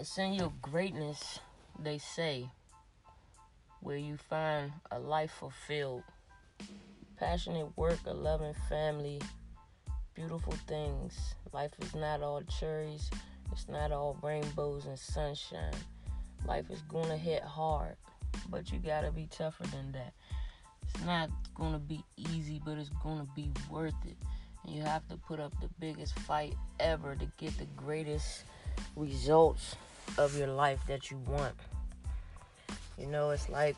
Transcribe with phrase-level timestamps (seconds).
[0.00, 1.40] In your greatness,
[1.78, 2.48] they say,
[3.80, 6.04] where you find a life fulfilled.
[7.18, 9.20] Passionate work, a loving family,
[10.14, 11.34] beautiful things.
[11.52, 13.10] Life is not all cherries,
[13.52, 15.74] it's not all rainbows and sunshine.
[16.46, 17.96] Life is gonna hit hard,
[18.48, 20.14] but you gotta be tougher than that.
[20.82, 24.16] It's not gonna be easy, but it's gonna be worth it.
[24.64, 28.44] And you have to put up the biggest fight ever to get the greatest
[28.96, 29.76] results
[30.18, 31.54] of your life that you want.
[32.98, 33.76] You know, it's like,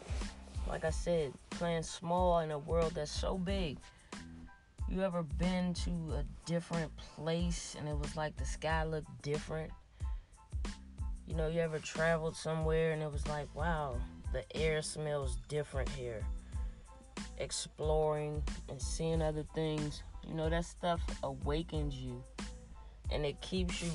[0.69, 3.79] like I said, playing small in a world that's so big.
[4.89, 9.71] You ever been to a different place and it was like the sky looked different?
[11.27, 13.97] You know, you ever traveled somewhere and it was like, wow,
[14.33, 16.23] the air smells different here.
[17.39, 22.23] Exploring and seeing other things, you know, that stuff awakens you
[23.11, 23.91] and it keeps you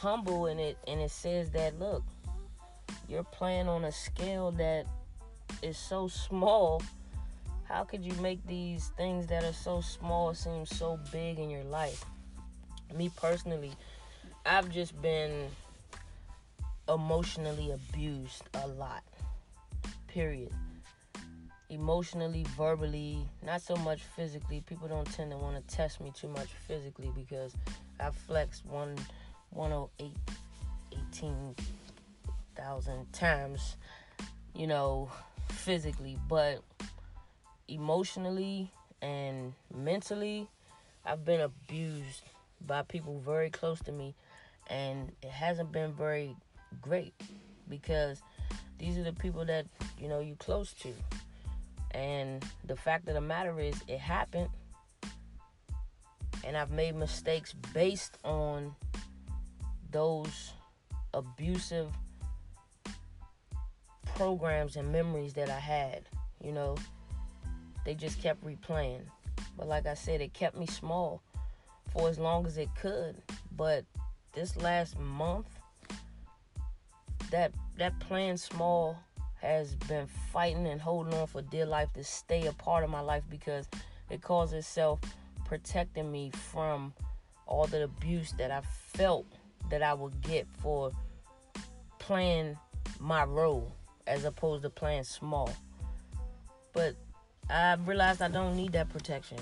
[0.00, 2.02] humble and it and it says that look,
[3.06, 4.86] you're playing on a scale that
[5.62, 6.82] is so small.
[7.64, 11.64] How could you make these things that are so small seem so big in your
[11.64, 12.04] life?
[12.96, 13.72] Me personally,
[14.46, 15.48] I've just been
[16.88, 19.04] emotionally abused a lot.
[20.08, 20.50] Period.
[21.68, 24.64] Emotionally, verbally, not so much physically.
[24.66, 27.54] People don't tend to want to test me too much physically because
[28.00, 28.96] I flexed one
[29.50, 30.16] 108
[30.92, 33.76] 18,000 times,
[34.54, 35.10] you know,
[35.48, 36.62] physically, but
[37.68, 38.70] emotionally
[39.02, 40.48] and mentally,
[41.04, 42.22] I've been abused
[42.66, 44.14] by people very close to me,
[44.68, 46.36] and it hasn't been very
[46.80, 47.14] great
[47.68, 48.22] because
[48.78, 49.66] these are the people that
[49.98, 50.92] you know you close to.
[51.92, 54.48] And the fact of the matter is, it happened,
[56.44, 58.76] and I've made mistakes based on
[59.90, 60.52] those
[61.14, 61.88] abusive
[64.14, 66.02] programs and memories that I had,
[66.42, 66.76] you know,
[67.84, 69.02] they just kept replaying.
[69.56, 71.22] But like I said, it kept me small
[71.92, 73.16] for as long as it could.
[73.56, 73.84] But
[74.32, 75.46] this last month,
[77.30, 78.98] that that playing small
[79.40, 83.00] has been fighting and holding on for dear life to stay a part of my
[83.00, 83.66] life because
[84.10, 85.00] it calls itself
[85.46, 86.92] protecting me from
[87.46, 89.26] all the abuse that I felt
[89.70, 90.92] that I would get for
[91.98, 92.56] playing
[92.98, 93.72] my role
[94.06, 95.50] as opposed to playing small.
[96.72, 96.94] But
[97.48, 99.38] I realized I don't need that protection.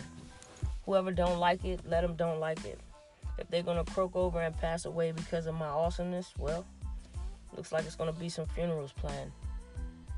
[0.84, 2.78] Whoever don't like it, let them don't like it.
[3.38, 6.64] If they're gonna croak over and pass away because of my awesomeness, well,
[7.56, 9.32] looks like it's gonna be some funerals planned.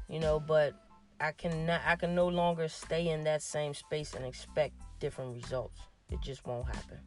[0.09, 0.75] You know, but
[1.21, 5.81] I cannot I can no longer stay in that same space and expect different results.
[6.11, 6.99] It just won't happen.